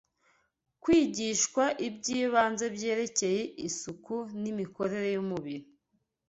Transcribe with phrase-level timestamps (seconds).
[0.81, 5.65] kwigishwa iby’ibanze byerekeye isuku n’imikorere y’umubiri